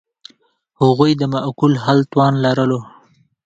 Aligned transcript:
هغوی 0.81 1.11
د 1.17 1.21
معقول 1.33 1.73
حل 1.83 1.99
توان 2.11 2.33
لرلو. 2.45 2.79